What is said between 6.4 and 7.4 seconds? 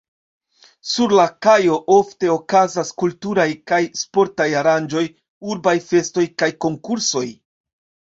kaj konkursoj.